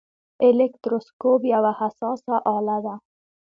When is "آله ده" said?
2.55-2.95